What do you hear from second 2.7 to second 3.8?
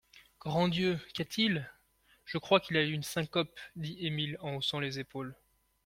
a une syncope,